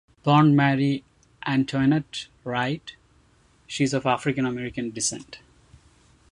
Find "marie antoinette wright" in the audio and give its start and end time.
0.55-2.95